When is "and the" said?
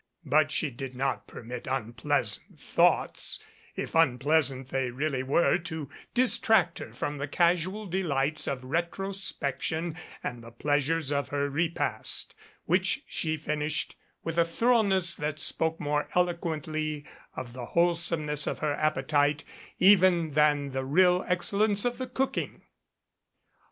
10.23-10.49